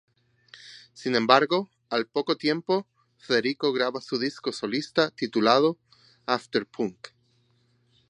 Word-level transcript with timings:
Sin 0.93 1.13
embargo, 1.15 1.69
al 1.91 2.07
poco 2.07 2.35
tiempo, 2.35 2.87
Federico 3.19 3.71
graba 3.71 4.01
su 4.01 4.17
disco 4.17 4.51
solista 4.51 5.11
titulado 5.11 5.77
"After 6.25 6.65
Punk". 6.65 7.09